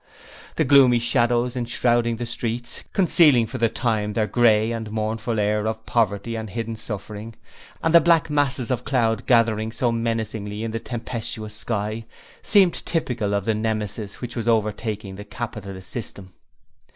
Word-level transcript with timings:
The 0.55 0.63
gloomy 0.65 0.97
shadows 0.97 1.55
enshrouding 1.55 2.15
the 2.15 2.25
streets, 2.25 2.83
concealing 2.91 3.45
for 3.45 3.59
the 3.59 3.69
time 3.69 4.13
their 4.13 4.25
grey 4.25 4.71
and 4.71 4.89
mournful 4.91 5.39
air 5.39 5.67
of 5.67 5.85
poverty 5.85 6.35
and 6.35 6.49
hidden 6.49 6.75
suffering, 6.75 7.35
and 7.83 7.93
the 7.93 8.01
black 8.01 8.27
masses 8.27 8.71
of 8.71 8.83
cloud 8.83 9.27
gathering 9.27 9.71
so 9.71 9.91
menacingly 9.91 10.63
in 10.63 10.71
the 10.71 10.79
tempestuous 10.79 11.53
sky, 11.53 12.07
seemed 12.41 12.83
typical 12.83 13.35
of 13.35 13.45
the 13.45 13.53
Nemesis 13.53 14.21
which 14.21 14.35
was 14.35 14.47
overtaking 14.47 15.17
the 15.17 15.23
Capitalist 15.23 15.91
System. 15.91 16.33